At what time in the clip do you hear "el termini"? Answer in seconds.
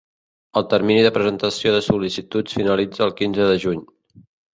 0.59-1.03